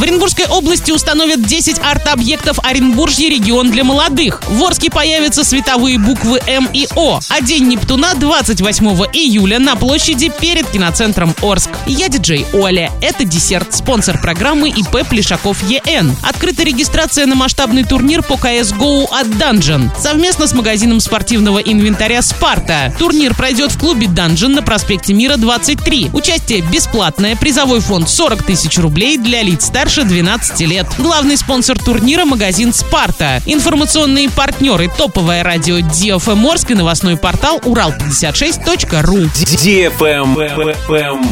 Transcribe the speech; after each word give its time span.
В 0.00 0.02
Оренбургской 0.02 0.46
области 0.46 0.92
установят 0.92 1.44
10 1.44 1.78
арт-объектов 1.78 2.58
Оренбуржье 2.62 3.28
регион 3.28 3.70
для 3.70 3.84
молодых. 3.84 4.42
В 4.48 4.64
Орске 4.64 4.90
появятся 4.90 5.44
световые 5.44 5.98
буквы 5.98 6.40
М 6.46 6.70
и 6.72 6.88
О. 6.96 7.20
А 7.28 7.42
День 7.42 7.68
Нептуна 7.68 8.14
28 8.14 8.86
июля 9.12 9.58
на 9.58 9.76
площади 9.76 10.32
перед 10.40 10.66
киноцентром 10.70 11.34
Орск. 11.42 11.68
Я 11.86 12.08
диджей 12.08 12.46
Оля. 12.54 12.90
Это 13.02 13.26
десерт. 13.26 13.74
Спонсор 13.74 14.18
программы 14.18 14.70
ИП 14.70 15.06
Плешаков 15.06 15.62
ЕН. 15.68 16.16
Открыта 16.22 16.62
регистрация 16.62 17.26
на 17.26 17.34
масштабный 17.34 17.84
турнир 17.84 18.22
по 18.22 18.34
CSGO 18.34 19.06
от 19.10 19.26
Dungeon. 19.26 19.90
Совместно 20.00 20.46
с 20.46 20.54
магазином 20.54 21.00
спортивного 21.00 21.58
инвентаря 21.58 22.22
«Спарта». 22.22 22.94
Турнир 22.98 23.34
пройдет 23.34 23.70
в 23.70 23.78
клубе 23.78 24.06
Dungeon 24.06 24.48
на 24.48 24.62
проспекте 24.62 25.12
Мира 25.12 25.36
23. 25.36 26.08
Участие 26.14 26.62
бесплатное. 26.62 27.36
Призовой 27.36 27.80
фонд 27.80 28.08
40 28.08 28.44
тысяч 28.44 28.78
рублей 28.78 29.18
для 29.18 29.42
лиц 29.42 29.66
старше 29.66 29.89
12 29.90 30.60
лет. 30.60 30.86
Главный 30.98 31.36
спонсор 31.36 31.76
турнира– 31.76 32.24
магазин 32.26 32.72
«Спарта». 32.72 33.42
Информационные 33.44 34.30
партнеры– 34.30 34.88
топовое 34.96 35.42
радио 35.42 35.78
DFM 35.78 36.48
Орск 36.48 36.70
и 36.70 36.74
новостной 36.74 37.16
портал 37.16 37.58
урал56.ру. 37.58 39.16
DFM 39.26 40.76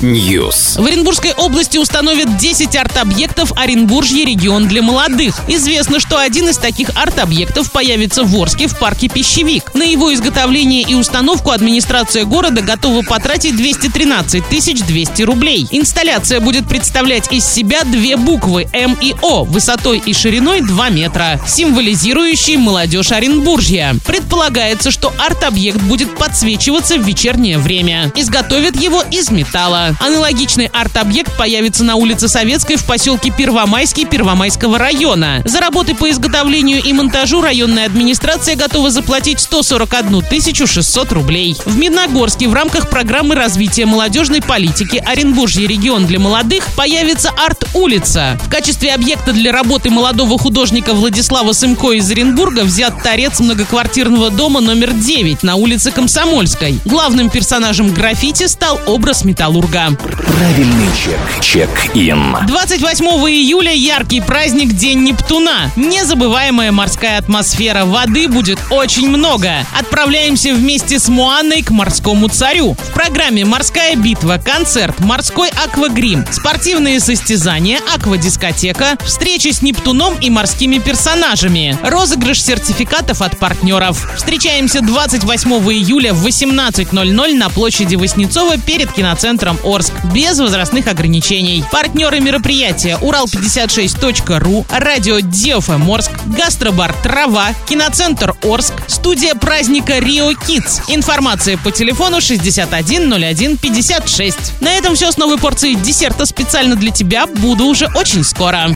News. 0.02 0.82
В 0.82 0.84
Оренбургской 0.84 1.34
области 1.34 1.78
установят 1.78 2.36
10 2.36 2.74
арт-объектов 2.74 3.52
Оренбуржье 3.54 4.24
регион 4.24 4.66
для 4.66 4.82
молодых. 4.82 5.36
Известно, 5.46 6.00
что 6.00 6.18
один 6.18 6.48
из 6.48 6.58
таких 6.58 6.90
арт-объектов 6.96 7.70
появится 7.70 8.24
в 8.24 8.34
Орске 8.34 8.66
в 8.66 8.76
парке 8.76 9.08
«Пищевик». 9.08 9.72
На 9.74 9.84
его 9.84 10.12
изготовление 10.12 10.82
и 10.82 10.96
установку 10.96 11.52
администрация 11.52 12.24
города 12.24 12.60
готова 12.60 13.02
потратить 13.02 13.54
213 13.56 14.42
200 14.48 15.22
рублей. 15.22 15.68
Инсталляция 15.70 16.40
будет 16.40 16.68
представлять 16.68 17.32
из 17.32 17.44
себя 17.44 17.84
две 17.84 18.16
буквы 18.16 18.47
М 18.72 18.96
и 19.00 19.14
О 19.22 19.44
высотой 19.44 19.98
и 19.98 20.12
шириной 20.12 20.62
2 20.62 20.88
метра, 20.88 21.40
символизирующие 21.46 22.58
молодежь 22.58 23.12
Оренбуржья. 23.12 23.94
Предполагается, 24.06 24.90
что 24.90 25.12
арт-объект 25.18 25.80
будет 25.82 26.16
подсвечиваться 26.16 26.96
в 26.96 27.02
вечернее 27.02 27.58
время. 27.58 28.10
Изготовят 28.16 28.80
его 28.80 29.02
из 29.10 29.30
металла. 29.30 29.90
Аналогичный 30.00 30.66
арт-объект 30.66 31.36
появится 31.36 31.84
на 31.84 31.96
улице 31.96 32.28
Советской 32.28 32.76
в 32.76 32.84
поселке 32.84 33.30
Первомайский 33.30 34.06
Первомайского 34.06 34.78
района. 34.78 35.42
За 35.44 35.60
работы 35.60 35.94
по 35.94 36.10
изготовлению 36.10 36.82
и 36.82 36.92
монтажу 36.92 37.42
районная 37.42 37.86
администрация 37.86 38.56
готова 38.56 38.90
заплатить 38.90 39.40
141 39.40 40.22
600 40.66 41.12
рублей. 41.12 41.56
В 41.64 41.76
Медногорске 41.76 42.48
в 42.48 42.54
рамках 42.54 42.88
программы 42.88 43.34
развития 43.34 43.86
молодежной 43.86 44.40
политики 44.40 45.02
Оренбуржье 45.04 45.66
регион 45.66 46.06
для 46.06 46.18
молодых 46.18 46.64
появится 46.76 47.30
арт-улица. 47.30 48.27
В 48.36 48.50
качестве 48.50 48.94
объекта 48.94 49.32
для 49.32 49.52
работы 49.52 49.90
молодого 49.90 50.38
художника 50.38 50.92
Владислава 50.92 51.52
Сымко 51.52 51.92
из 51.92 52.10
Оренбурга 52.10 52.64
взят 52.64 53.02
торец 53.02 53.40
многоквартирного 53.40 54.30
дома 54.30 54.60
номер 54.60 54.92
9 54.92 55.42
на 55.42 55.56
улице 55.56 55.90
Комсомольской. 55.90 56.78
Главным 56.84 57.30
персонажем 57.30 57.92
граффити 57.92 58.46
стал 58.46 58.80
образ 58.86 59.24
металлурга. 59.24 59.96
Правильный 59.98 60.88
чек. 61.02 61.42
Чек-ин. 61.42 62.36
28 62.46 63.06
июля 63.30 63.72
яркий 63.72 64.20
праздник 64.20 64.72
День 64.74 65.04
Нептуна. 65.04 65.70
Незабываемая 65.76 66.72
морская 66.72 67.18
атмосфера. 67.18 67.84
Воды 67.84 68.28
будет 68.28 68.58
очень 68.70 69.08
много. 69.08 69.66
Отправляемся 69.78 70.52
вместе 70.52 70.98
с 70.98 71.08
Муанной 71.08 71.62
к 71.62 71.70
морскому 71.70 72.28
царю. 72.28 72.74
В 72.74 72.92
программе 72.92 73.44
«Морская 73.44 73.96
битва», 73.96 74.40
концерт, 74.44 75.00
морской 75.00 75.48
аквагрим, 75.48 76.24
спортивные 76.30 77.00
состязания, 77.00 77.80
аквадискотека, 78.18 78.98
встречи 79.04 79.52
с 79.52 79.62
Нептуном 79.62 80.16
и 80.20 80.30
морскими 80.30 80.78
персонажами, 80.78 81.78
розыгрыш 81.84 82.42
сертификатов 82.42 83.22
от 83.22 83.38
партнеров. 83.38 84.10
Встречаемся 84.16 84.80
28 84.80 85.50
июля 85.72 86.12
в 86.12 86.26
18.00 86.26 87.34
на 87.34 87.48
площади 87.48 87.94
Воснецова 87.94 88.58
перед 88.58 88.92
киноцентром 88.92 89.58
Орск. 89.64 89.92
Без 90.12 90.38
возрастных 90.40 90.88
ограничений. 90.88 91.64
Партнеры 91.70 92.20
мероприятия 92.20 92.98
Урал56.ру, 93.00 94.66
радио 94.70 95.20
Диофм 95.20 95.90
Орск, 95.90 96.10
гастробар 96.26 96.94
Трава, 97.02 97.54
киноцентр 97.68 98.34
Орск, 98.42 98.74
студия 98.88 99.34
праздника 99.34 99.98
Рио 99.98 100.32
Kids. 100.32 100.82
Информация 100.88 101.56
по 101.56 101.70
телефону 101.70 102.20
610156. 102.20 104.60
На 104.60 104.70
этом 104.70 104.96
все 104.96 105.12
с 105.12 105.18
новой 105.18 105.38
порцией 105.38 105.76
десерта 105.76 106.26
специально 106.26 106.74
для 106.74 106.90
тебя. 106.90 107.26
Буду 107.26 107.66
уже 107.66 107.88
очень 107.94 108.07
Martins, 108.08 108.32
Cora 108.32 108.62